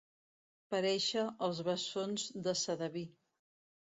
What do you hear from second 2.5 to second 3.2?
Sedaví.